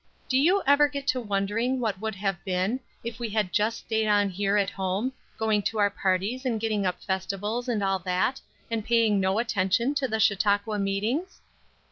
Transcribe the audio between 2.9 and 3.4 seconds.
if we